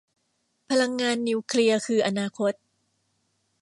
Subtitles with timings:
[0.69, 2.53] พลังงานนิวเคลียร์คืออนาคต